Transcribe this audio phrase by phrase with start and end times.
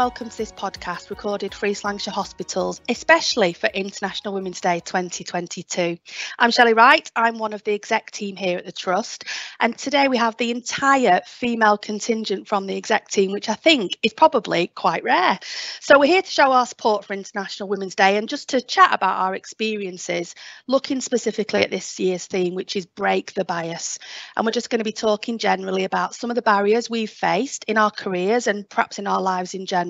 [0.00, 5.98] welcome to this podcast recorded for East Lancashire Hospitals, especially for International Women's Day 2022.
[6.38, 9.24] I'm Shelley Wright, I'm one of the exec team here at the Trust,
[9.60, 13.98] and today we have the entire female contingent from the exec team, which I think
[14.02, 15.38] is probably quite rare.
[15.80, 18.94] So we're here to show our support for International Women's Day and just to chat
[18.94, 20.34] about our experiences,
[20.66, 23.98] looking specifically at this year's theme, which is Break the Bias.
[24.34, 27.64] And we're just going to be talking generally about some of the barriers we've faced
[27.64, 29.89] in our careers and perhaps in our lives in general,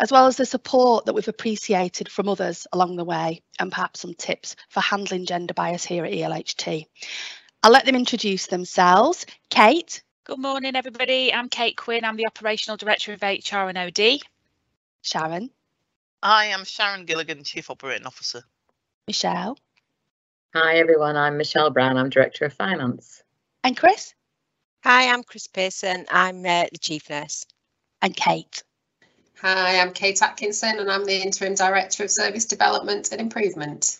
[0.00, 4.00] as well as the support that we've appreciated from others along the way, and perhaps
[4.00, 6.86] some tips for handling gender bias here at ELHT.
[7.62, 9.26] I'll let them introduce themselves.
[9.48, 10.02] Kate.
[10.24, 11.32] Good morning, everybody.
[11.32, 12.04] I'm Kate Quinn.
[12.04, 14.20] I'm the Operational Director of HR and OD.
[15.02, 15.50] Sharon.
[16.22, 18.42] Hi I am Sharon Gilligan, Chief Operating Officer.
[19.08, 19.58] Michelle.
[20.54, 21.16] Hi, everyone.
[21.16, 21.96] I'm Michelle Brown.
[21.96, 23.22] I'm Director of Finance.
[23.64, 24.14] And Chris.
[24.84, 26.06] Hi, I'm Chris Pearson.
[26.10, 27.46] I'm uh, the Chief Nurse.
[28.00, 28.62] And Kate.
[29.42, 33.98] Hi, I'm Kate Atkinson and I'm the Interim Director of Service Development and Improvement.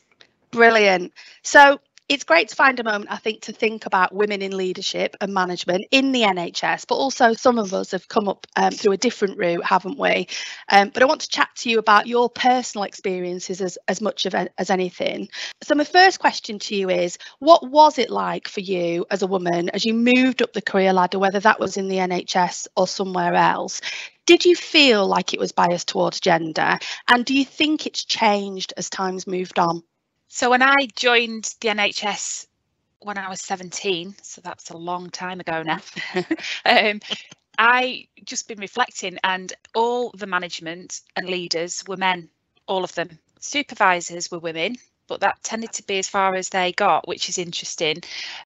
[0.53, 1.12] Brilliant.
[1.43, 5.17] So it's great to find a moment, I think, to think about women in leadership
[5.21, 8.93] and management in the NHS, but also some of us have come up um, through
[8.93, 10.29] a different route, haven't we?
[10.69, 14.27] Um, but I want to chat to you about your personal experiences as, as much
[14.27, 15.29] of a, as anything.
[15.62, 19.27] So my first question to you is, what was it like for you as a
[19.27, 22.87] woman as you moved up the career ladder, whether that was in the NHS or
[22.87, 23.81] somewhere else?
[24.27, 26.78] Did you feel like it was biased towards gender?
[27.09, 29.83] And do you think it's changed as time's moved on?
[30.28, 32.47] So when I joined the NHS
[33.00, 35.81] when I was 17, so that's a long time ago now,
[36.65, 37.00] um,
[37.59, 42.31] I just been reflecting and all the management and leaders were men,
[42.67, 43.19] all of them.
[43.41, 44.77] Supervisors were women,
[45.13, 47.99] but that tended to be as far as they got, which is interesting.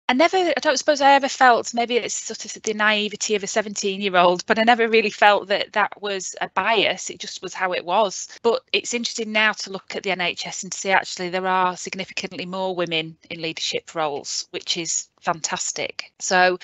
[0.09, 3.45] I never, I don't suppose I ever felt, maybe it's sort of the naivety of
[3.45, 7.09] a 17 year old, but I never really felt that that was a bias.
[7.09, 8.27] It just was how it was.
[8.43, 12.47] But it's interesting now to look at the NHS and see actually there are significantly
[12.47, 16.13] more women in leadership roles, which is fantastic.
[16.19, 16.59] So,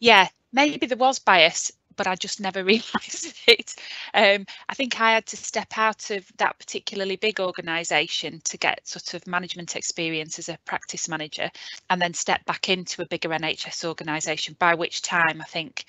[0.00, 3.74] yeah, maybe there was bias but I just never realised it.
[4.14, 8.86] Um, I think I had to step out of that particularly big organisation to get
[8.86, 11.50] sort of management experience as a practice manager
[11.90, 15.84] and then step back into a bigger NHS organisation, by which time I think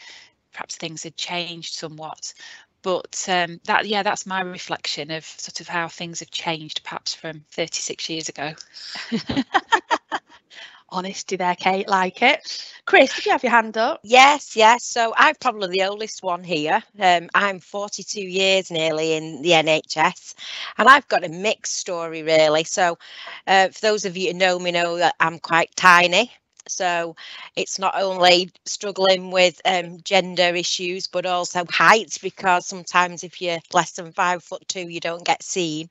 [0.51, 2.33] perhaps things had changed somewhat.
[2.83, 7.13] But um, that, yeah, that's my reflection of sort of how things have changed, perhaps
[7.13, 8.53] from 36 years ago.
[10.93, 11.87] honesty there, Kate.
[11.89, 12.39] Like it.
[12.85, 14.01] Chris, did you have your hand up?
[14.03, 14.85] Yes, yes.
[14.85, 16.83] So I'm probably the oldest one here.
[16.99, 20.35] Um, I'm 42 years nearly in the NHS,
[20.77, 22.63] and I've got a mixed story really.
[22.65, 22.97] So,
[23.47, 26.31] uh, for those of you who know me, know that I'm quite tiny.
[26.67, 27.15] So
[27.55, 33.59] it's not only struggling with um, gender issues, but also height, because sometimes if you're
[33.73, 35.89] less than five foot two, you don't get seen.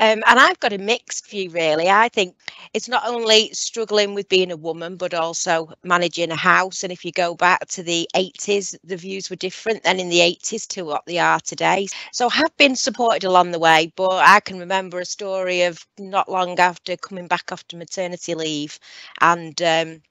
[0.00, 1.88] Um, and I've got a mixed view, really.
[1.88, 2.36] I think
[2.74, 6.82] it's not only struggling with being a woman, but also managing a house.
[6.82, 10.20] And if you go back to the 80s, the views were different than in the
[10.20, 11.88] 80s to what they are today.
[12.12, 15.86] So I have been supported along the way, but I can remember a story of
[15.98, 18.78] not long after coming back after maternity leave
[19.20, 20.01] and um,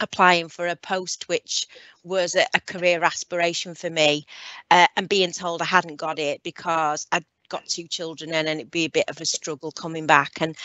[0.00, 1.66] applying for a post which
[2.04, 4.26] was a, a career aspiration for me
[4.70, 8.70] uh, and being told I hadn't got it because I'd got two children and it'd
[8.70, 10.40] be a bit of a struggle coming back.
[10.40, 10.56] And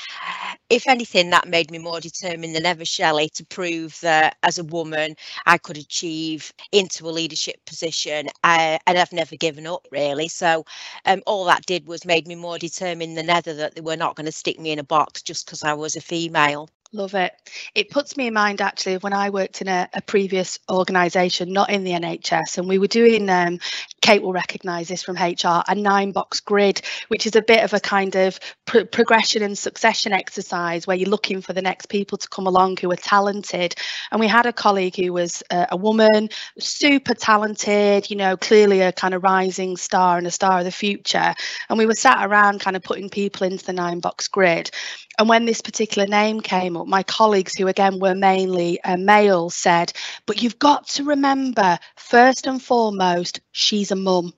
[0.69, 4.63] if anything that made me more determined than ever Shelley to prove that as a
[4.63, 10.27] woman I could achieve into a leadership position uh, and I've never given up really.
[10.27, 10.65] So
[11.05, 14.15] um, all that did was made me more determined than ever that they were not
[14.15, 17.33] going to stick me in a box just because I was a female Love it.
[17.73, 21.51] It puts me in mind actually of when I worked in a, a previous organisation,
[21.51, 23.57] not in the NHS, and we were doing, um,
[24.01, 27.73] Kate will recognise this from HR, a nine box grid, which is a bit of
[27.73, 32.15] a kind of pr- progression and succession exercise where you're looking for the next people
[32.19, 33.73] to come along who are talented.
[34.11, 36.29] And we had a colleague who was uh, a woman,
[36.59, 40.71] super talented, you know, clearly a kind of rising star and a star of the
[40.71, 41.33] future.
[41.69, 44.69] And we were sat around kind of putting people into the nine box grid.
[45.19, 49.49] And when this particular name came up, my colleagues, who again were mainly uh, male,
[49.49, 49.93] said,
[50.25, 54.33] But you've got to remember, first and foremost, she's a mum.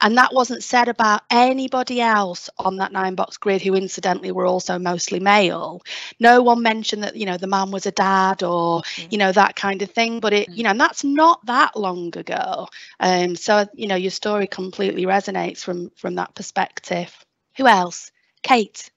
[0.00, 4.46] And that wasn't said about anybody else on that nine box grid who incidentally were
[4.46, 5.82] also mostly male.
[6.20, 9.08] No one mentioned that, you know, the man was a dad or, mm-hmm.
[9.10, 10.20] you know, that kind of thing.
[10.20, 12.68] But it, you know, and that's not that long ago.
[13.00, 17.14] Um, so, you know, your story completely resonates from from that perspective.
[17.56, 18.10] Who else?
[18.42, 18.90] Kate.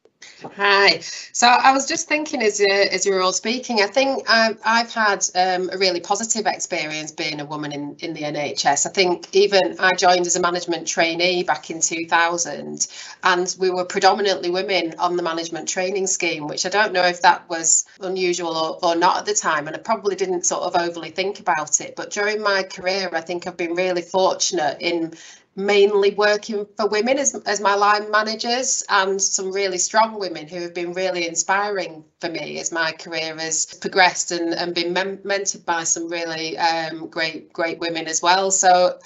[0.56, 1.00] Hi.
[1.32, 4.60] So I was just thinking as you, as you were all speaking, I think I've,
[4.66, 8.86] I've had um, a really positive experience being a woman in, in the NHS.
[8.86, 12.88] I think even I joined as a management trainee back in 2000
[13.24, 17.22] and we were predominantly women on the management training scheme, which I don't know if
[17.22, 19.68] that was unusual or, or not at the time.
[19.68, 21.96] And I probably didn't sort of overly think about it.
[21.96, 25.14] But during my career, I think I've been really fortunate in
[25.56, 30.62] mainly working for women as, as my line managers and some really strong women who
[30.62, 35.18] have been really inspiring for me as my career has progressed and, and been mem-
[35.20, 38.98] mentored by some really um, great great women as well so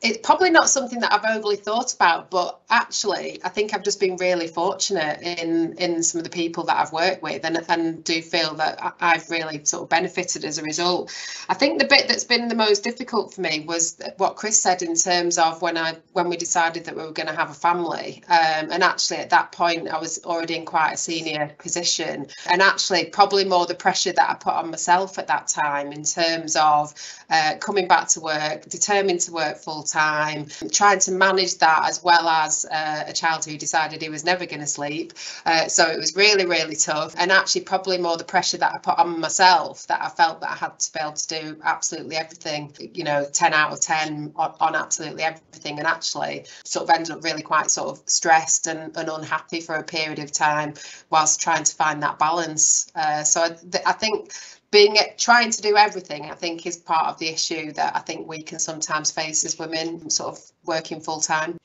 [0.00, 4.00] it's probably not something that I've overly thought about but actually I think I've just
[4.00, 8.04] been really fortunate in in some of the people that I've worked with and, and
[8.04, 11.12] do feel that I've really sort of benefited as a result
[11.48, 14.82] I think the bit that's been the most difficult for me was what Chris said
[14.82, 17.54] in terms of when I when we decided that we were going to have a
[17.54, 18.22] family.
[18.28, 22.28] Um, and actually, at that point, I was already in quite a senior position.
[22.52, 26.02] And actually, probably more the pressure that I put on myself at that time in
[26.04, 26.92] terms of
[27.30, 32.02] uh, coming back to work, determined to work full time, trying to manage that as
[32.02, 35.14] well as uh, a child who decided he was never going to sleep.
[35.46, 37.14] Uh, so it was really, really tough.
[37.16, 40.50] And actually, probably more the pressure that I put on myself that I felt that
[40.50, 44.34] I had to be able to do absolutely everything, you know, 10 out of 10
[44.36, 45.78] on, on absolutely everything.
[45.78, 49.76] And actually, sort of ended up really quite sort of stressed and, and unhappy for
[49.76, 50.74] a period of time
[51.08, 52.31] whilst trying to find that balance.
[52.94, 53.56] Uh, so I,
[53.86, 54.32] I think
[54.70, 58.26] being trying to do everything i think is part of the issue that i think
[58.26, 61.58] we can sometimes face as women sort of working full time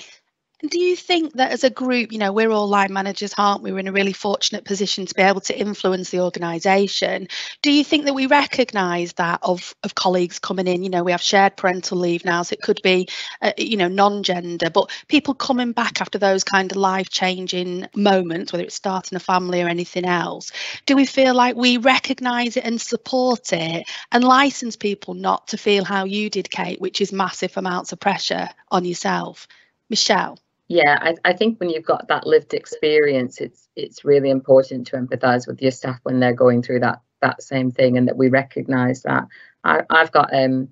[0.62, 3.71] do you think that as a group, you know, we're all line managers, aren't we?
[3.71, 7.27] We're in a really fortunate position to be able to influence the organisation.
[7.62, 10.83] Do you think that we recognise that of of colleagues coming in?
[10.83, 13.07] You know, we have shared parental leave now, so it could be,
[13.44, 18.63] uh, you know, non-gender, but people coming back after those kind of life-changing moments, whether
[18.63, 20.51] it's starting a family or anything else.
[20.88, 25.57] Do we feel like we recognise it and support it, and license people not to
[25.57, 29.48] feel how you did, Kate, which is massive amounts of pressure on yourself,
[29.88, 30.39] Michelle?
[30.67, 34.97] Yeah, I, I think when you've got that lived experience, it's it's really important to
[34.97, 38.27] empathise with your staff when they're going through that that same thing, and that we
[38.29, 39.27] recognise that.
[39.63, 40.69] I, I've got um,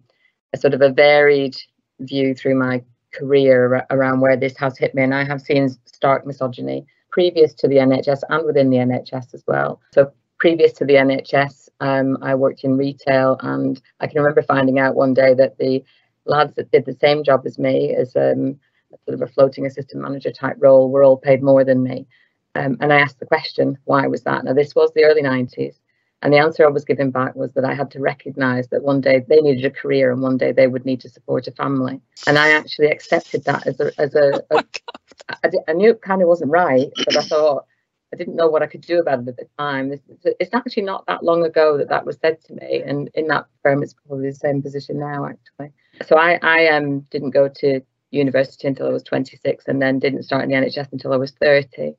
[0.54, 1.56] a sort of a varied
[2.00, 2.84] view through my
[3.14, 7.68] career around where this has hit me, and I have seen stark misogyny previous to
[7.70, 9.80] the NHS and within the NHS as well.
[9.94, 14.78] So previous to the NHS, um, I worked in retail, and I can remember finding
[14.78, 15.86] out one day that the
[16.26, 18.60] lads that did the same job as me as um,
[19.06, 22.08] sort of a floating assistant manager type role were all paid more than me.
[22.56, 24.46] Um, and I asked the question, why was that?
[24.46, 25.76] Now, this was the early 90s.
[26.22, 29.02] And the answer I was given back was that I had to recognize that one
[29.02, 32.02] day they needed a career and one day they would need to support a family.
[32.26, 34.64] And I actually accepted that as a, as a, oh a
[35.44, 37.66] I, I knew it kind of wasn't right, but I thought,
[38.14, 39.94] I didn't know what I could do about it at the time.
[40.24, 43.48] It's actually not that long ago that that was said to me, and in that
[43.62, 45.74] firm, it's probably the same position now, actually.
[46.06, 47.82] So I, I um, didn't go to
[48.12, 51.32] university until I was 26 and then didn't start in the NHS until I was
[51.32, 51.96] 30.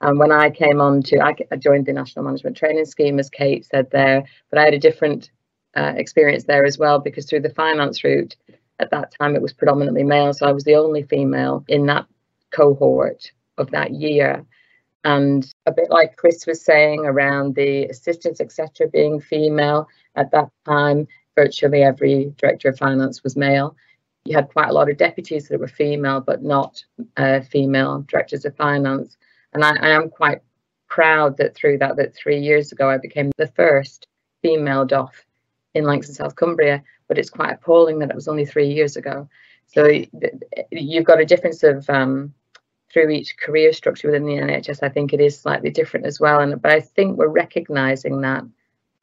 [0.00, 3.64] And when I came on to, I, joined the National Management Training Scheme, as Kate
[3.64, 5.30] said there, but I had a different
[5.76, 8.36] uh, experience there as well because through the finance route,
[8.78, 10.32] at that time it was predominantly male.
[10.32, 12.06] So I was the only female in that
[12.52, 14.44] cohort of that year.
[15.04, 20.50] And a bit like Chris was saying around the assistants, etc., being female at that
[20.64, 23.76] time, virtually every director of finance was male
[24.24, 26.84] you had quite a lot of deputies that were female, but not
[27.16, 29.16] uh, female directors of finance.
[29.52, 30.40] And I, I, am quite
[30.88, 34.06] proud that through that, that three years ago, I became the first
[34.42, 35.24] female DOF
[35.74, 36.82] in Lancs and South Cumbria.
[37.06, 39.28] But it's quite appalling that it was only three years ago.
[39.66, 39.88] So
[40.70, 42.34] you've got a difference of um,
[42.92, 44.82] through each career structure within the NHS.
[44.82, 46.40] I think it is slightly different as well.
[46.40, 48.44] And but I think we're recognising that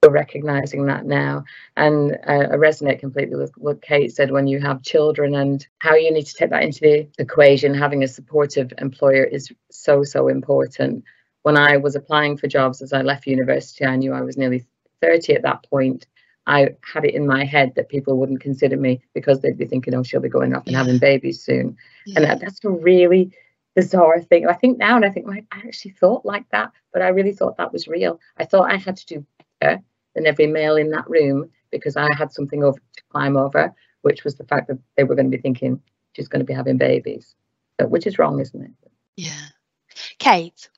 [0.10, 1.44] recognizing that now
[1.78, 5.96] and uh, I resonate completely with what Kate said when you have children and how
[5.96, 10.28] you need to take that into the equation having a supportive employer is so so
[10.28, 11.04] important
[11.44, 14.66] when I was applying for jobs as I left university I knew I was nearly
[15.02, 16.08] 30 at that point
[16.48, 19.94] I had it in my head that people wouldn't consider me because they'd be thinking
[19.96, 22.16] oh she'll be going off and having babies soon yeah.
[22.18, 23.32] and that, that's a really
[23.76, 24.48] bizarre thing.
[24.48, 27.34] I think now and I think, like, I actually thought like that, but I really
[27.34, 28.20] thought that was real.
[28.38, 29.26] I thought I had to do
[29.60, 29.82] better
[30.16, 34.24] than every male in that room because I had something over to climb over, which
[34.24, 35.82] was the fact that they were going to be thinking
[36.14, 37.36] she's going to be having babies,
[37.80, 38.72] so, which is wrong, isn't it?
[39.18, 39.46] Yeah.
[40.20, 40.70] Kate.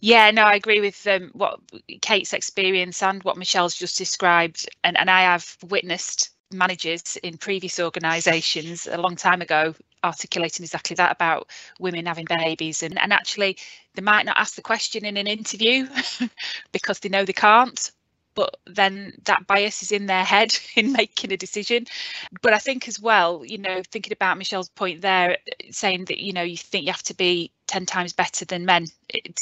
[0.00, 1.58] Yeah, no, I agree with um, what
[2.00, 7.78] Kate's experience and what Michelle's just described, and and I have witnessed managers in previous
[7.80, 13.58] organisations a long time ago articulating exactly that about women having babies and, and actually
[13.94, 15.86] they might not ask the question in an interview
[16.72, 17.90] because they know they can't
[18.38, 21.84] but then that bias is in their head in making a decision.
[22.40, 25.38] But i think as well you know thinking about michelle's point there
[25.70, 28.86] saying that you know you think you have to be 10 times better than men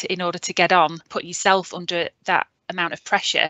[0.08, 3.48] in order to get on put yourself under that amount of pressure.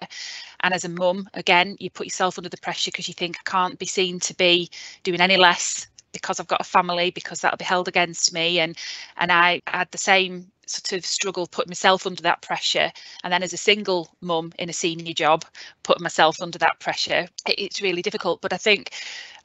[0.60, 3.48] And as a mum again you put yourself under the pressure because you think i
[3.48, 4.68] can't be seen to be
[5.04, 8.58] doing any less because I've got a family because that'll be held against me.
[8.58, 8.76] And
[9.18, 12.92] and I had the same sort of struggle putting myself under that pressure.
[13.24, 15.44] And then as a single mum in a senior job
[15.82, 18.40] putting myself under that pressure it, it's really difficult.
[18.40, 18.92] But I think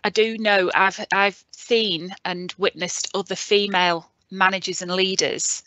[0.03, 5.63] I do know I've I've seen and witnessed other female managers and leaders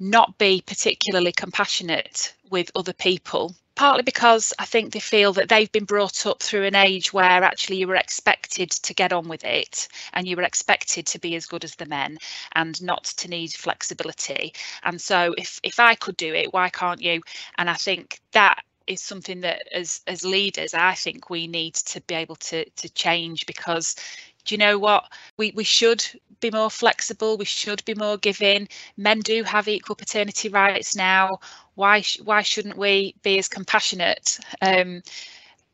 [0.00, 5.70] not be particularly compassionate with other people partly because I think they feel that they've
[5.72, 9.44] been brought up through an age where actually you were expected to get on with
[9.44, 12.18] it and you were expected to be as good as the men
[12.54, 14.52] and not to need flexibility.
[14.84, 17.20] And so if if I could do it, why can't you?
[17.58, 22.00] And I think that is something that as as leaders I think we need to
[22.02, 23.96] be able to to change because
[24.44, 25.04] do you know what
[25.38, 26.04] we we should
[26.40, 31.38] be more flexible we should be more giving men do have equal paternity rights now
[31.74, 35.02] why sh- why shouldn't we be as compassionate um,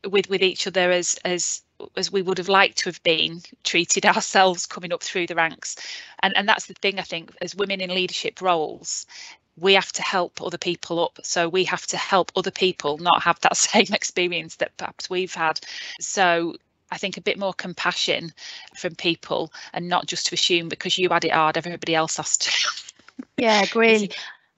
[0.09, 1.61] with with each other as as
[1.95, 5.75] as we would have liked to have been treated ourselves coming up through the ranks?
[6.23, 9.05] And and that's the thing i think as women in leadership roles
[9.57, 11.19] we have to help other people up.
[11.23, 15.33] So we have to help other people not have that same experience that perhaps we've
[15.33, 15.59] had.
[15.99, 16.55] So
[16.89, 18.31] I think a bit more compassion
[18.77, 22.37] from people and not just to assume because you had it hard, everybody else has
[22.37, 22.51] to.
[23.37, 24.09] Yeah, agree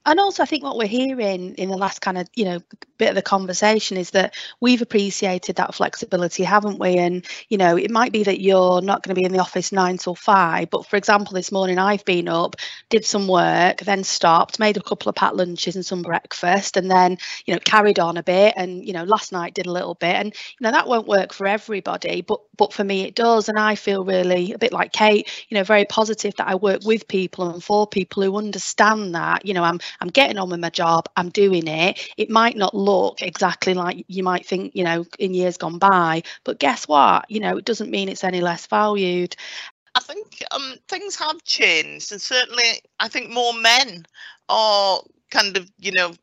[0.05, 2.59] and also i think what we're hearing in the last kind of you know
[2.97, 6.97] bit of the conversation is that we've appreciated that flexibility haven't we?
[6.97, 9.71] And you know it might be that you're not going to be in the office
[9.71, 12.55] nine till five but for example this morning i've been up
[12.89, 16.89] did some work then stopped made a couple of packed lunches and some breakfast and
[16.89, 19.95] then you know carried on a bit and you know last night did a little
[19.95, 20.15] bit.
[20.15, 23.49] And you know that won't work for everybody but but for me it does.
[23.49, 26.81] And i feel really a bit like kate you know very positive that i work
[26.85, 30.59] with people and for people who understand that you know i'm I'm getting on with
[30.59, 32.09] my job, I'm doing it.
[32.17, 36.23] It might not look exactly like you might think, you know, in years gone by,
[36.43, 37.29] but guess what?
[37.29, 39.35] You know, it doesn't mean it's any less valued.
[39.95, 44.05] I think um, things have changed, and certainly I think more men
[44.49, 46.13] are kind of, you know,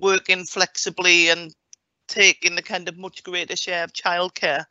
[0.00, 1.54] working flexibly and
[2.08, 4.64] taking the kind of much greater share of childcare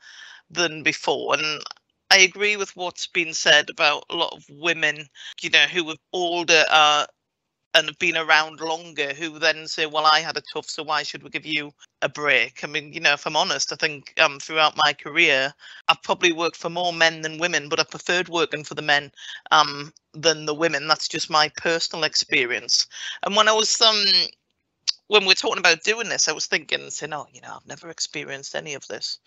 [0.50, 1.36] than before.
[1.36, 1.64] And
[2.12, 5.08] I agree with what's been said about a lot of women,
[5.42, 7.08] you know, who are older are
[7.74, 11.04] and have been around longer who then say, well, I had a tough, so why
[11.04, 12.64] should we give you a break?
[12.64, 15.54] I mean, you know, if I'm honest, I think um, throughout my career,
[15.88, 19.12] I've probably worked for more men than women, but I preferred working for the men
[19.52, 20.88] um, than the women.
[20.88, 22.88] That's just my personal experience.
[23.24, 24.04] And when I was um,
[25.08, 27.90] when we're talking about doing this, I was thinking, saying, "Oh, you know, I've never
[27.90, 29.20] experienced any of this.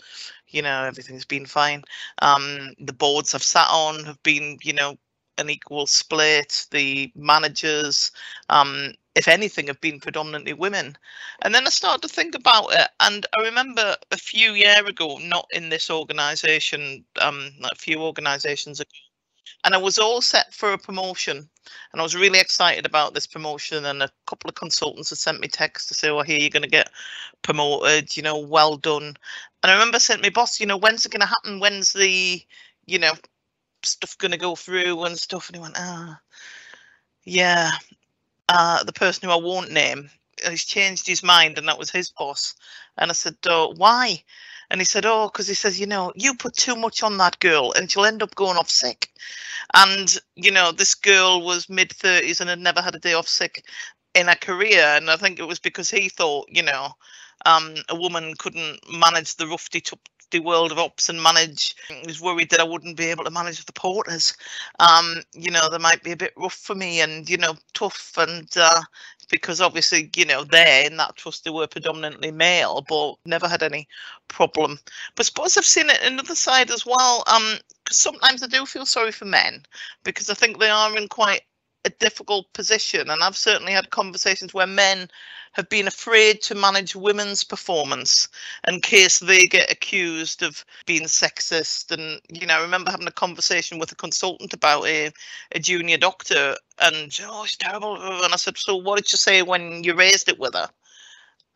[0.48, 1.84] You know, everything's been fine.
[2.22, 4.96] Um, the boards I've sat on have been, you know,
[5.38, 6.66] an equal split.
[6.70, 8.12] The managers,
[8.50, 10.96] um, if anything, have been predominantly women.
[11.42, 15.18] And then I started to think about it, and I remember a few year ago,
[15.18, 18.90] not in this organisation, um, a few organisations ago,
[19.64, 21.48] and I was all set for a promotion,
[21.92, 23.84] and I was really excited about this promotion.
[23.86, 26.62] And a couple of consultants had sent me texts to say, "Well, here you're going
[26.62, 26.90] to get
[27.42, 28.16] promoted.
[28.16, 29.16] You know, well done."
[29.62, 31.60] And I remember saying to my boss, "You know, when's it going to happen?
[31.60, 32.42] When's the,
[32.86, 33.14] you know,
[33.84, 35.48] stuff going to go through and stuff.
[35.48, 36.20] And he went, ah,
[37.24, 37.72] yeah,
[38.48, 40.10] uh, the person who I won't name,
[40.48, 42.54] he's changed his mind and that was his boss.
[42.98, 44.22] And I said, oh, why?
[44.70, 47.38] And he said, oh, because he says, you know, you put too much on that
[47.38, 49.10] girl and she'll end up going off sick.
[49.74, 53.28] And, you know, this girl was mid 30s and had never had a day off
[53.28, 53.64] sick
[54.14, 54.82] in her career.
[54.82, 56.88] And I think it was because he thought, you know,
[57.46, 59.68] um, a woman couldn't manage the rough,
[60.40, 61.74] world of ops and manage.
[61.90, 64.36] I was worried that I wouldn't be able to manage the porters.
[64.78, 68.12] Um, you know, they might be a bit rough for me and, you know, tough
[68.18, 68.82] and uh,
[69.30, 73.62] because obviously, you know, there in that trust they were predominantly male, but never had
[73.62, 73.88] any
[74.28, 74.78] problem.
[75.16, 77.24] But I suppose I've seen it another side as well.
[77.26, 79.62] Um, because sometimes I do feel sorry for men
[80.04, 81.42] because I think they are in quite
[81.84, 83.10] a difficult position.
[83.10, 85.08] And I've certainly had conversations where men
[85.52, 88.28] have been afraid to manage women's performance
[88.66, 91.92] in case they get accused of being sexist.
[91.92, 95.12] And, you know, I remember having a conversation with a consultant about a,
[95.52, 97.96] a junior doctor and, oh, it's terrible.
[97.96, 100.68] And I said, so what did you say when you raised it with her?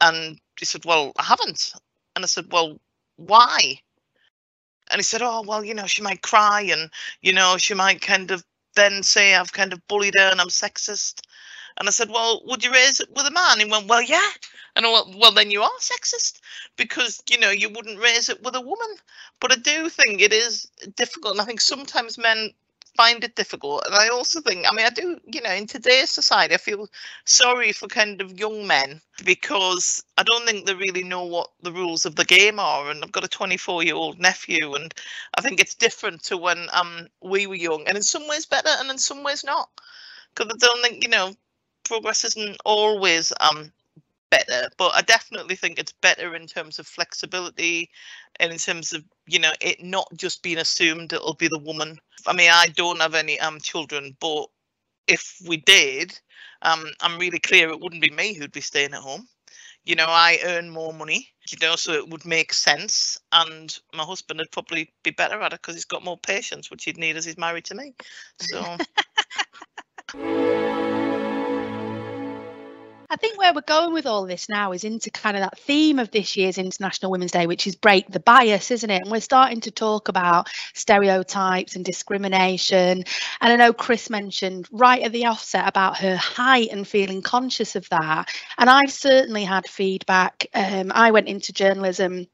[0.01, 1.73] And he said, well, I haven't.
[2.15, 2.79] And I said, well,
[3.17, 3.81] why?
[4.91, 8.01] And he said, oh, well, you know, she might cry and, you know, she might
[8.01, 8.45] kind of
[8.75, 11.23] then say I've kind of bullied her and I'm sexist.
[11.79, 13.61] And I said, well, would you raise it with a man?
[13.61, 14.31] He went, well, yeah.
[14.77, 16.41] And I went, well, then you are sexist
[16.77, 18.97] because, you know, you wouldn't raise it with a woman.
[19.41, 21.35] But I do think it is difficult.
[21.35, 22.51] And I think sometimes men
[22.99, 23.85] find it difficult.
[23.87, 26.89] And I also think, I mean, I do, you know, in today's society, I feel
[27.25, 31.73] sorry for kind of young men because I don't think they really know what the
[31.73, 32.91] rules of the game are.
[32.91, 34.93] And I've got a 24 year old nephew, and
[35.37, 38.71] I think it's different to when um we were young, and in some ways better,
[38.81, 39.69] and in some ways not.
[40.35, 41.35] Because I don't think, you know,
[41.85, 43.73] progress isn't always um
[44.31, 47.89] better but i definitely think it's better in terms of flexibility
[48.41, 51.99] and in terms of you know it not just being assumed it'll be the woman.
[52.27, 54.47] I mean i don't have any um children but
[55.07, 56.19] if we did
[56.63, 59.27] um i'm really clear it wouldn't be me who'd be staying at home.
[59.85, 64.05] You know i earn more money you know so it would make sense and my
[64.05, 67.17] husband would probably be better at it because he's got more patience which he'd need
[67.17, 67.95] as he's married to me.
[68.41, 68.77] So
[73.11, 75.99] I think where we're going with all this now is into kind of that theme
[75.99, 79.01] of this year's International Women's Day, which is break the bias, isn't it?
[79.01, 83.05] And we're starting to talk about stereotypes and discrimination.
[83.41, 87.77] And I know Chris mentioned right at the offset about her height and feeling conscious
[87.77, 88.29] of that.
[88.59, 90.47] And I've certainly had feedback.
[90.53, 92.27] Um, I went into journalism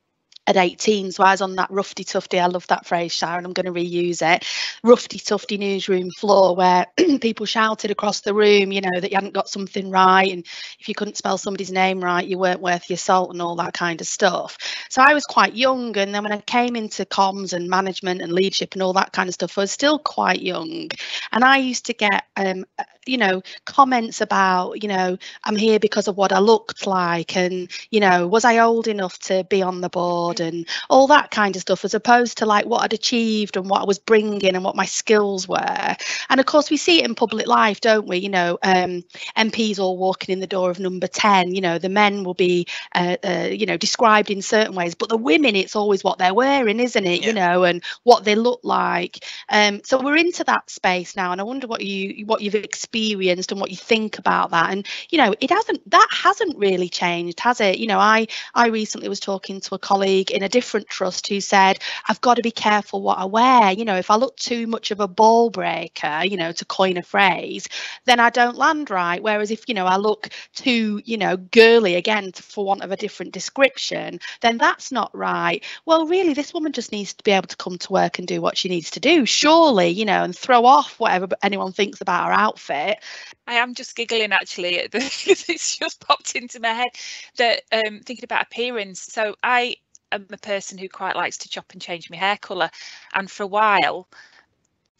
[0.46, 1.12] at 18.
[1.12, 3.72] So I was on that roughy tufty, I love that phrase, Sharon, I'm going to
[3.72, 4.42] reuse it,
[4.84, 6.86] roughy tufty newsroom floor where
[7.20, 10.30] people shouted across the room, you know, that you hadn't got something right.
[10.30, 10.44] And
[10.78, 13.72] if you couldn't spell somebody's name right, you weren't worth your salt and all that
[13.72, 14.58] kind of stuff.
[14.90, 15.96] So I was quite young.
[15.96, 19.28] And then when I came into comms and management and leadership and all that kind
[19.28, 20.90] of stuff, I was still quite young.
[21.32, 22.66] And I used to get, um,
[23.06, 27.36] you know, comments about, you know, I'm here because of what I looked like.
[27.36, 30.33] And, you know, was I old enough to be on the board?
[30.40, 33.82] And all that kind of stuff, as opposed to like what I'd achieved and what
[33.82, 35.96] I was bringing and what my skills were.
[36.30, 38.18] And of course, we see it in public life, don't we?
[38.18, 39.04] You know, um,
[39.36, 42.66] MPs all walking in the door of number 10, you know, the men will be,
[42.94, 46.34] uh, uh, you know, described in certain ways, but the women, it's always what they're
[46.34, 47.20] wearing, isn't it?
[47.22, 47.26] Yeah.
[47.26, 49.24] You know, and what they look like.
[49.48, 51.32] Um, so we're into that space now.
[51.32, 54.70] And I wonder what you, what you've experienced and what you think about that.
[54.70, 57.78] And, you know, it hasn't, that hasn't really changed, has it?
[57.78, 61.28] You know, I, I recently was talking to a colleague colleague in a different trust
[61.28, 63.72] who said, I've got to be careful what I wear.
[63.72, 66.96] You know, if I look too much of a ball breaker, you know, to coin
[66.96, 67.68] a phrase,
[68.04, 69.22] then I don't land right.
[69.22, 72.96] Whereas if, you know, I look too, you know, girly again, for want of a
[72.96, 75.64] different description, then that's not right.
[75.86, 78.40] Well, really, this woman just needs to be able to come to work and do
[78.40, 82.26] what she needs to do, surely, you know, and throw off whatever anyone thinks about
[82.26, 82.98] her outfit.
[83.46, 86.88] I am just giggling actually it's just popped into my head
[87.36, 89.00] that um thinking about appearance.
[89.00, 89.76] So I
[90.14, 92.70] am a person who quite likes to chop and change my hair colour.
[93.14, 94.08] And for a while,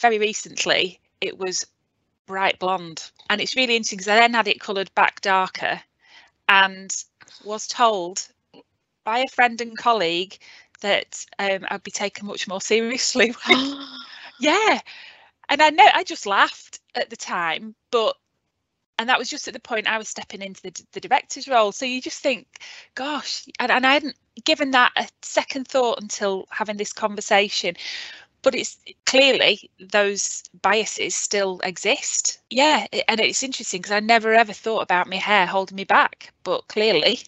[0.00, 1.66] very recently, it was
[2.26, 3.10] bright blonde.
[3.30, 5.80] And it's really interesting because I then had it coloured back darker
[6.48, 6.94] and
[7.44, 8.26] was told
[9.04, 10.38] by a friend and colleague
[10.80, 13.34] that um, I'd be taken much more seriously.
[14.40, 14.80] yeah.
[15.48, 18.16] And I know I just laughed at the time, but
[18.98, 21.72] and that was just at the point I was stepping into the, the director's role.
[21.72, 22.46] So you just think,
[22.94, 27.76] gosh, and, and I hadn't given that a second thought until having this conversation.
[28.42, 32.40] But it's clearly those biases still exist.
[32.50, 36.30] Yeah, and it's interesting because I never ever thought about my hair holding me back,
[36.42, 37.20] but clearly.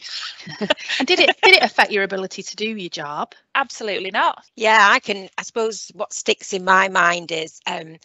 [0.61, 3.35] and did it did it affect your ability to do your job?
[3.55, 4.45] Absolutely not.
[4.57, 5.31] Yeah, I can.
[5.39, 7.97] I suppose what sticks in my mind is um,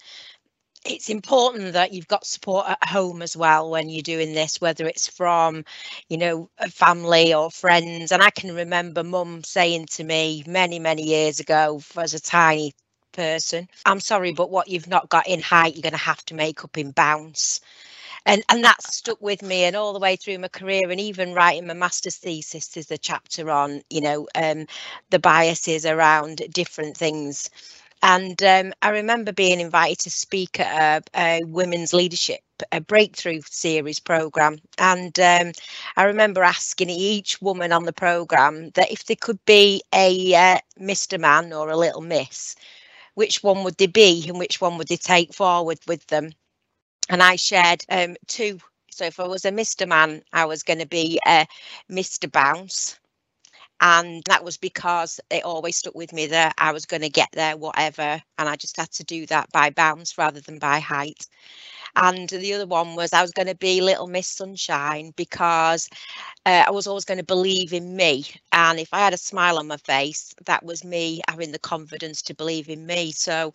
[0.85, 4.87] it's important that you've got support at home as well when you're doing this whether
[4.87, 5.63] it's from
[6.09, 8.11] you know family or friends.
[8.11, 12.73] And i can remember mum saying to me many many years ago as a tiny
[13.11, 16.33] person i'm sorry but what you've not got in height you're going to have to
[16.33, 17.59] make up in bounce.
[18.25, 21.33] And and that stuck with me and all the way through my career and even
[21.33, 24.67] writing my master's thesis there's a chapter on you know um,
[25.09, 27.49] the biases around different things
[28.03, 33.41] and um, I remember being invited to speak at a, a women's leadership, a breakthrough
[33.45, 34.57] series program.
[34.77, 35.51] And um,
[35.97, 40.59] I remember asking each woman on the program that if they could be a uh,
[40.79, 41.19] Mr.
[41.19, 42.55] Man or a little Miss,
[43.15, 46.31] which one would they be and which one would they take forward with them?
[47.09, 48.59] And I shared um, two.
[48.91, 49.87] So if I was a Mr.
[49.87, 51.47] Man, I was going to be a
[51.89, 52.27] Mr.
[52.27, 52.99] Bounce
[53.81, 57.29] and that was because it always stuck with me that I was going to get
[57.33, 58.21] there, whatever.
[58.37, 61.27] And I just had to do that by bounce rather than by height.
[61.95, 65.89] And the other one was I was going to be Little Miss Sunshine because
[66.45, 68.25] uh, I was always going to believe in me.
[68.51, 72.21] And if I had a smile on my face, that was me having the confidence
[72.23, 73.11] to believe in me.
[73.11, 73.53] So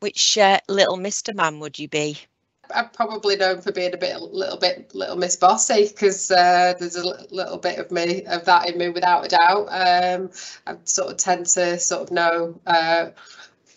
[0.00, 1.34] Which uh, little Mr.
[1.34, 2.18] Man would you be?
[2.74, 6.96] I'm probably known for being a bit, little bit, little Miss Bossy because uh, there's
[6.96, 9.68] a little bit of me, of that in me, without a doubt.
[9.70, 10.30] Um,
[10.66, 13.10] I sort of tend to sort of know uh,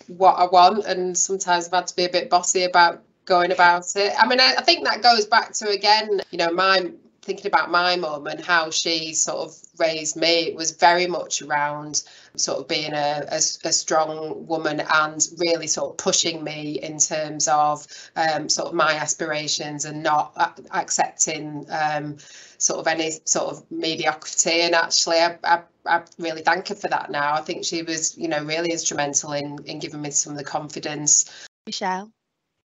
[0.08, 3.96] what I want, and sometimes I've had to be a bit bossy about going about
[3.96, 4.14] it.
[4.18, 7.70] I mean, I, I think that goes back to again, you know, my thinking about
[7.70, 12.04] my mum and how she sort of raised me, it was very much around
[12.36, 16.98] sort of being a, a, a strong woman and really sort of pushing me in
[16.98, 20.34] terms of um, sort of my aspirations and not
[20.72, 22.18] accepting um,
[22.58, 24.62] sort of any sort of mediocrity.
[24.62, 27.34] And actually, I, I, I really thank her for that now.
[27.34, 30.44] I think she was, you know, really instrumental in, in giving me some of the
[30.44, 31.30] confidence.
[31.68, 32.12] Michelle?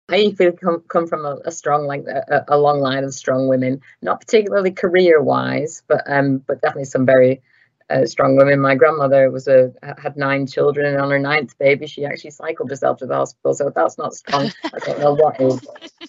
[0.09, 3.47] I feel come come from a, a strong like a, a, long line of strong
[3.47, 7.41] women, not particularly career wise, but um, but definitely some very
[7.89, 8.61] uh, strong women.
[8.61, 12.69] My grandmother was a had nine children, and on her ninth baby, she actually cycled
[12.69, 13.55] herself to the hospital.
[13.55, 14.51] So that's not strong.
[14.63, 15.59] I don't know what is.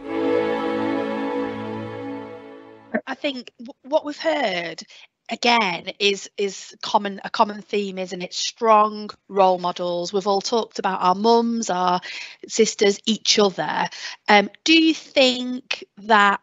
[3.06, 4.82] I think what we've heard
[5.28, 8.34] again is is common a common theme isn't it?
[8.34, 10.12] Strong role models.
[10.12, 12.00] We've all talked about our mums our
[12.48, 13.88] sisters each other.
[14.28, 16.40] Um, do you think that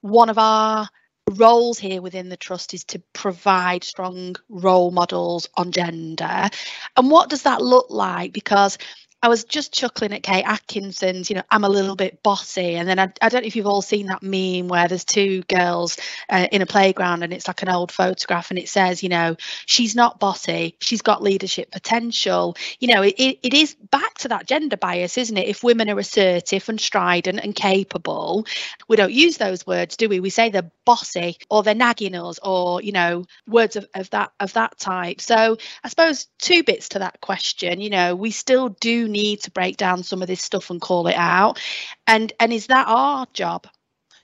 [0.00, 0.88] one of our
[1.30, 6.48] roles here within the trust is to provide strong role models on gender?
[6.96, 8.32] And what does that look like?
[8.32, 8.78] Because
[9.24, 12.74] I was just chuckling at Kate Atkinson's, you know, I'm a little bit bossy.
[12.74, 15.42] And then I, I don't know if you've all seen that meme where there's two
[15.42, 15.96] girls
[16.28, 19.36] uh, in a playground and it's like an old photograph and it says, you know,
[19.64, 22.56] she's not bossy, she's got leadership potential.
[22.80, 25.46] You know, it, it is back to that gender bias, isn't it?
[25.46, 28.44] If women are assertive and strident and capable,
[28.88, 30.18] we don't use those words, do we?
[30.18, 34.32] We say they're bossy or they're nagging us or, you know, words of, of that
[34.40, 35.20] of that type.
[35.20, 39.50] So I suppose two bits to that question, you know, we still do need to
[39.50, 41.60] break down some of this stuff and call it out.
[42.06, 43.68] And and is that our job?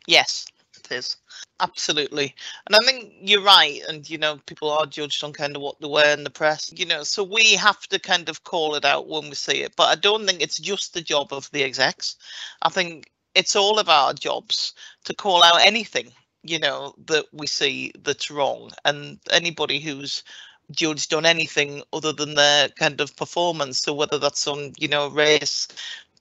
[0.07, 0.46] Yes,
[0.79, 1.16] it is.
[1.61, 2.35] Absolutely.
[2.66, 3.81] And I think you're right.
[3.88, 6.72] And, you know, people are judged on kind of what they wear in the press,
[6.74, 9.74] you know, so we have to kind of call it out when we see it.
[9.77, 12.16] But I don't think it's just the job of the execs.
[12.62, 14.72] I think it's all of our jobs
[15.05, 18.70] to call out anything, you know, that we see that's wrong.
[18.85, 20.22] And anybody who's
[20.70, 23.81] judged on anything other than their kind of performance.
[23.81, 25.68] So whether that's on, you know, race,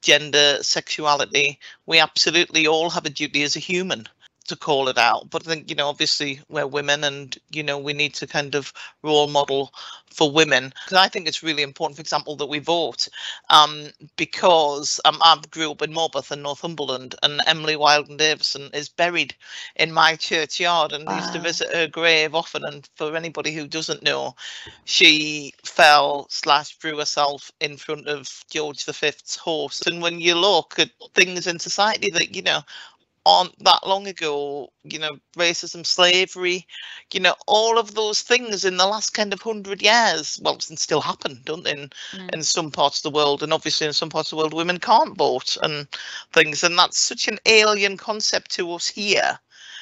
[0.02, 4.08] gender, sexuality, we absolutely all have a duty as a human
[4.48, 5.30] to call it out.
[5.30, 8.56] But I think, you know, obviously we're women and, you know, we need to kind
[8.56, 9.74] of role model
[10.12, 10.74] for women.
[10.86, 13.08] Because I think it's really important, for example, that we vote
[13.50, 18.90] um, because um, I grew up in Morpeth in Northumberland and Emily Wilding Davison is
[18.90, 19.36] buried
[19.76, 21.14] in my churchyard and wow.
[21.14, 22.64] I used to visit her grave often.
[22.66, 24.36] And for anybody who doesn't know,
[24.86, 29.82] she fell slash threw herself in front of George V's horse.
[29.86, 32.62] And when you look at things in society that, you know,
[33.28, 36.66] aren't that long ago, you know, racism, slavery,
[37.12, 41.02] you know, all of those things in the last kind of hundred years, well, still
[41.02, 42.34] happen, don't they, in, mm.
[42.34, 43.44] in some parts of the world.
[43.44, 45.90] And obviously in some parts of the world, women can't vote and
[46.32, 46.64] things.
[46.64, 49.38] And that's such an alien concept to us here.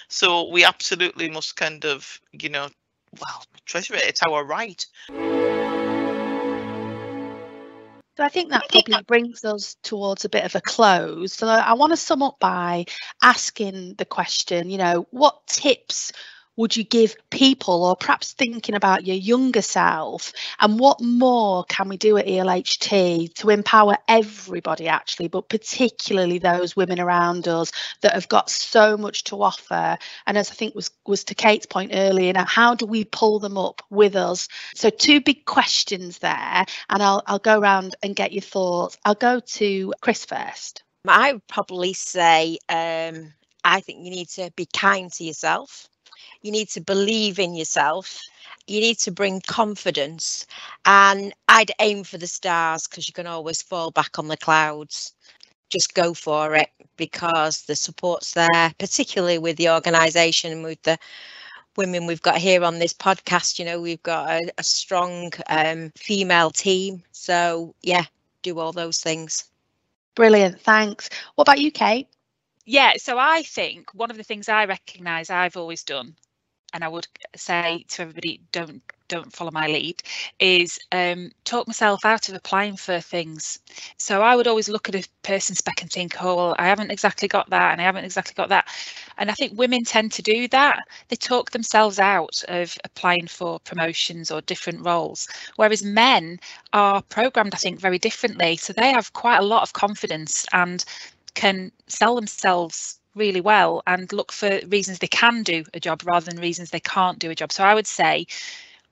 [0.07, 2.69] So we absolutely must kind of, you know,
[3.21, 4.05] well, treasure it.
[4.05, 4.83] It's our right.
[8.17, 11.33] So I think that probably brings us towards a bit of a close.
[11.33, 12.85] So I want to sum up by
[13.21, 16.13] asking the question, you know, what tips
[16.57, 20.33] would you give people or perhaps thinking about your younger self?
[20.59, 26.75] And what more can we do at ELHT to empower everybody actually but particularly those
[26.75, 29.97] women around us that have got so much to offer?
[30.25, 33.39] And as I think was was to Kate's point earlier now how do we pull
[33.39, 34.47] them up with us?
[34.75, 38.97] So two big questions there and I'll I'll go around and get your thoughts.
[39.03, 40.83] I'll go to Chris first.
[41.07, 45.87] I would probably say um, I think you need to be kind to yourself
[46.41, 48.19] you need to believe in yourself.
[48.67, 50.45] You need to bring confidence.
[50.85, 55.13] And i'd aim for the stars because you can always fall back on the clouds.
[55.69, 60.97] Just go for it because the support's there particularly with the organization and with the
[61.77, 63.59] women we've got here on this podcast.
[63.59, 67.03] You know we've got a, a strong um, female team.
[67.11, 68.05] So yeah
[68.43, 69.49] do all those things.
[70.15, 70.61] Brilliant.
[70.61, 71.09] Thanks.
[71.35, 72.07] What about you kate
[72.65, 76.15] yeah so i think one of the things i recognize i've always done
[76.75, 80.01] and I would say to everybody, don't don't follow my lead
[80.39, 83.59] is um, talk myself out of applying for things.
[83.99, 86.89] So I would always look at a person spec and think, oh, well, I haven't
[86.89, 88.67] exactly got that and I haven't exactly got that.
[89.19, 90.79] And I think women tend to do that.
[91.09, 96.39] They talk themselves out of applying for promotions or different roles, whereas men
[96.73, 98.57] are programmed, I think, very differently.
[98.57, 100.83] So they have quite a lot of confidence and
[101.35, 106.25] can sell themselves really well and look for reasons they can do a job rather
[106.29, 107.51] than reasons they can't do a job.
[107.51, 108.25] So I would say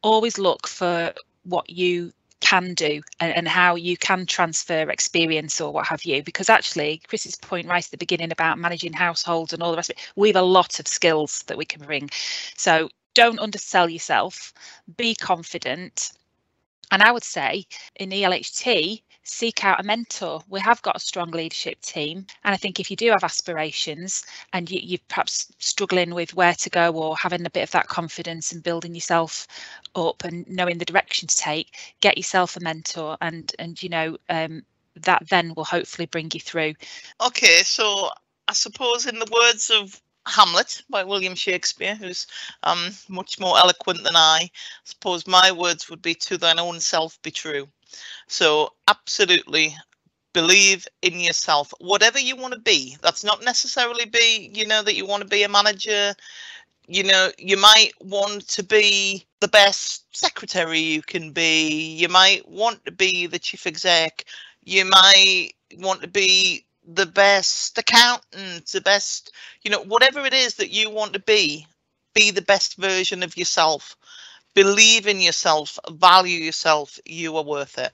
[0.02, 5.72] always look for what you can do and, and, how you can transfer experience or
[5.72, 6.22] what have you.
[6.24, 9.90] Because actually chris's point right at the beginning about managing households and all the rest
[9.90, 12.10] of it we have a lot of skills that we can bring.
[12.58, 14.54] So don't undersell yourself.
[14.98, 16.12] Be confident.
[16.92, 18.46] And i would say in elht
[19.24, 20.44] seek out a mentor.
[20.50, 22.26] We have got a strong leadership team.
[22.44, 26.54] And I think if you do have aspirations and you, you're perhaps struggling with where
[26.54, 29.48] to go or having a bit of that confidence and building yourself
[29.96, 34.18] up and knowing the direction to take, get yourself a mentor and and you know
[34.30, 34.64] um,
[34.96, 36.74] that then will hopefully bring you through.
[37.22, 38.10] Okay, so
[38.48, 42.28] I suppose in the words of Hamlet by William Shakespeare, who's
[42.64, 44.40] um, much more eloquent than I.
[44.44, 44.50] I
[44.86, 47.68] suppose my words would be to thine own self be true.
[48.28, 49.76] So absolutely
[50.34, 52.98] believe in yourself, whatever you want to be.
[53.02, 56.16] That's not necessarily be, you know, that you want to be a manager.
[56.88, 61.96] You know, you might want to be the best secretary you can be.
[61.96, 64.26] You might want to be the chief exec.
[64.64, 69.32] You might want to be the best accountant, the best,
[69.64, 71.66] you know, whatever it is that you want to be,
[72.14, 73.96] be the best version of yourself.
[74.56, 77.00] Believe in yourself, value yourself.
[77.06, 77.92] You are worth it.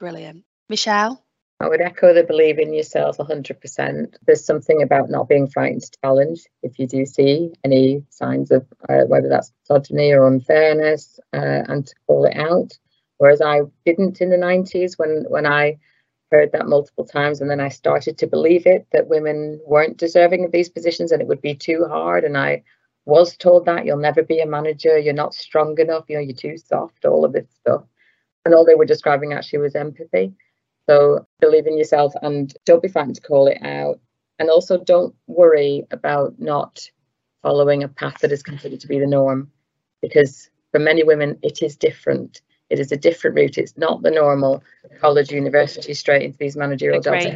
[0.00, 0.44] Brilliant.
[0.68, 1.24] Michelle?
[1.60, 4.14] I would echo the believe in yourself 100%.
[4.26, 8.66] There's something about not being frightened to challenge if you do see any signs of
[8.88, 12.76] uh, whether that's misogyny or unfairness uh, and to call it out.
[13.18, 15.78] Whereas I didn't in the 90s when, when I
[16.32, 20.44] heard that multiple times and then I started to believe it that women weren't deserving
[20.44, 22.24] of these positions and it would be too hard.
[22.24, 22.64] And I
[23.06, 26.34] was told that you'll never be a manager, you're not strong enough, you know, you're
[26.34, 27.84] too soft, all of this stuff.
[28.44, 30.32] And all they were describing actually was empathy.
[30.88, 34.00] So believe in yourself and don't be frightened to call it out.
[34.38, 36.90] And also don't worry about not
[37.42, 39.50] following a path that is considered to be the norm,
[40.00, 42.40] because for many women, it is different.
[42.70, 43.58] It is a different route.
[43.58, 44.62] It's not the normal
[44.98, 47.26] college, university, straight into these managerial jobs.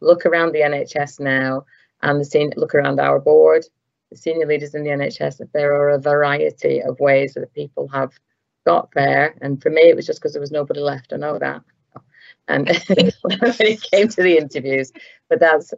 [0.00, 1.66] Look around the NHS now
[2.02, 3.64] and the scene, look around our board,
[4.16, 8.12] senior leaders in the NHS, there are a variety of ways that people have
[8.66, 9.36] got there.
[9.40, 11.12] And for me, it was just because there was nobody left.
[11.12, 11.62] I know that.
[12.48, 14.92] And when it came to the interviews,
[15.28, 15.72] but that's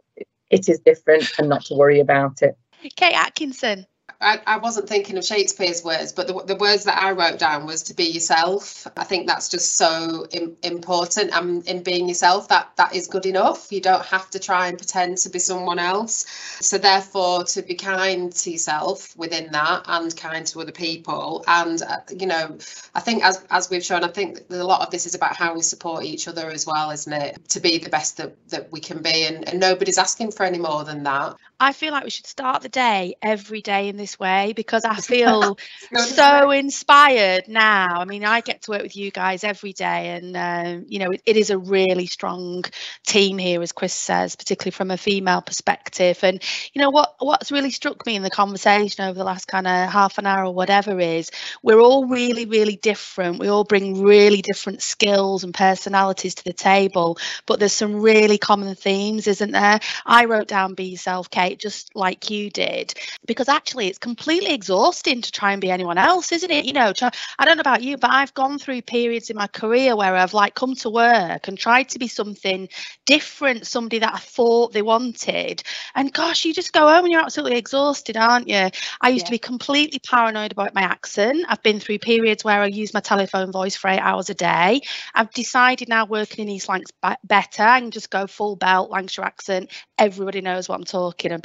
[0.49, 2.57] it is different and not to worry about it.
[2.95, 3.85] Kate Atkinson.
[4.19, 7.67] I, I wasn't thinking of Shakespeare's words, but the, the words that I wrote down
[7.67, 8.87] was to be yourself.
[8.97, 11.31] I think that's just so Im- important.
[11.33, 13.71] And in being yourself, that that is good enough.
[13.71, 16.25] You don't have to try and pretend to be someone else.
[16.61, 21.81] So therefore, to be kind to yourself within that, and kind to other people, and
[21.83, 22.57] uh, you know,
[22.95, 25.53] I think as as we've shown, I think a lot of this is about how
[25.53, 27.49] we support each other as well, isn't it?
[27.49, 30.57] To be the best that that we can be, and, and nobody's asking for any
[30.57, 31.35] more than that.
[31.59, 34.95] I feel like we should start the day every day in this way because I
[34.97, 35.57] feel
[35.95, 37.99] so inspired now.
[37.99, 41.09] I mean, I get to work with you guys every day, and um, you know,
[41.11, 42.63] it, it is a really strong
[43.05, 46.19] team here, as Chris says, particularly from a female perspective.
[46.23, 46.43] And
[46.73, 47.15] you know what?
[47.19, 50.45] What's really struck me in the conversation over the last kind of half an hour
[50.45, 51.31] or whatever is
[51.63, 53.39] we're all really, really different.
[53.39, 58.37] We all bring really different skills and personalities to the table, but there's some really
[58.37, 59.79] common themes, isn't there?
[60.05, 62.93] I wrote down "Be yourself, Kate." just like you did
[63.25, 66.93] because actually it's completely exhausting to try and be anyone else isn't it you know
[67.39, 70.33] i don't know about you but i've gone through periods in my career where i've
[70.33, 72.67] like come to work and tried to be something
[73.05, 75.61] different somebody that i thought they wanted
[75.95, 78.69] and gosh you just go home and you're absolutely exhausted aren't you
[79.01, 79.27] i used yeah.
[79.27, 82.99] to be completely paranoid about my accent i've been through periods where i use my
[82.99, 84.81] telephone voice for eight hours a day
[85.13, 86.91] i've decided now working in east lancs
[87.23, 91.36] better i can just go full belt lancashire accent everybody knows what i'm talking about.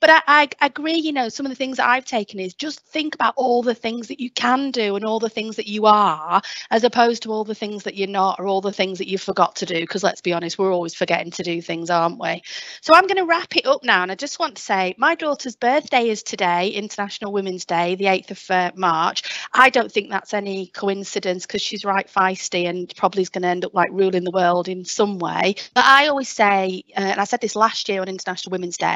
[0.00, 0.22] But I,
[0.60, 3.34] I, agree, you know, some of the things that I've taken is just think about
[3.36, 6.84] all the things that you can do and all the things that you are, as
[6.84, 9.56] opposed to all the things that you're not or all the things that you forgot
[9.56, 9.80] to do.
[9.80, 12.42] Because let's be honest, we're always forgetting to do things, aren't we?
[12.80, 14.02] So I'm going to wrap it up now.
[14.02, 18.04] And I just want to say my daughter's birthday is today, International Women's Day, the
[18.04, 19.22] 8th of uh, March.
[19.52, 23.48] I don't think that's any coincidence because she's right feisty and probably is going to
[23.48, 25.54] end up like ruling the world in some way.
[25.74, 28.93] But I always say, uh, and I said this last year on International Women's Day,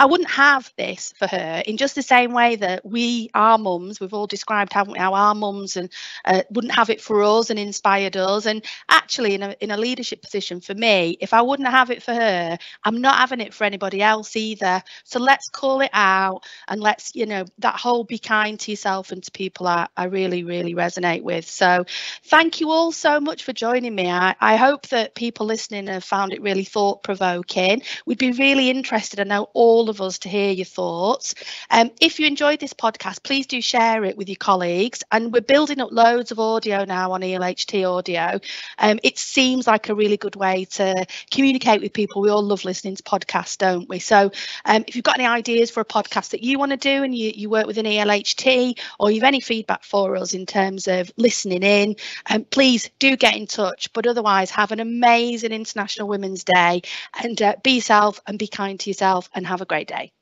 [0.00, 3.98] I wouldn't have this for her in just the same way that we, our mums,
[3.98, 5.90] we've all described how, how our mums and
[6.24, 8.46] uh, wouldn't have it for us and inspired us.
[8.46, 12.02] And actually, in a, in a leadership position for me, if I wouldn't have it
[12.04, 14.82] for her, I'm not having it for anybody else either.
[15.02, 19.10] So let's call it out and let's, you know, that whole be kind to yourself
[19.10, 21.46] and to people I, I really, really resonate with.
[21.48, 21.86] So
[22.24, 24.08] thank you all so much for joining me.
[24.08, 27.82] I, I hope that people listening have found it really thought provoking.
[28.06, 29.18] We'd be really interested.
[29.18, 31.34] I know all of us to hear your thoughts.
[31.70, 35.02] Um, if you enjoyed this podcast, please do share it with your colleagues.
[35.12, 38.40] And we're building up loads of audio now on ELHT audio.
[38.78, 42.22] Um, it seems like a really good way to communicate with people.
[42.22, 43.98] We all love listening to podcasts, don't we?
[43.98, 44.30] So
[44.64, 47.14] um, if you've got any ideas for a podcast that you want to do and
[47.14, 51.10] you, you work with an ELHT or you've any feedback for us in terms of
[51.16, 51.96] listening in,
[52.30, 53.92] um, please do get in touch.
[53.92, 56.82] But otherwise, have an amazing International Women's Day
[57.22, 60.12] and uh, be yourself and be kind to yourself and have a great day.